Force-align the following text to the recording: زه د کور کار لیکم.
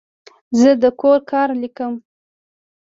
زه 0.59 0.71
د 0.81 0.85
کور 1.01 1.19
کار 1.31 1.49
لیکم. 1.61 1.93